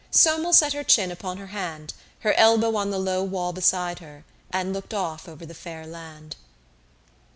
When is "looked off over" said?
4.73-5.45